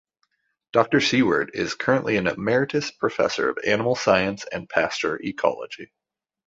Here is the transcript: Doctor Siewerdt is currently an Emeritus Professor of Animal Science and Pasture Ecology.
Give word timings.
Doctor 0.73 0.97
Siewerdt 0.97 1.53
is 1.53 1.75
currently 1.75 2.17
an 2.17 2.25
Emeritus 2.25 2.89
Professor 2.89 3.49
of 3.49 3.59
Animal 3.63 3.93
Science 3.93 4.45
and 4.51 4.67
Pasture 4.67 5.21
Ecology. 5.21 5.91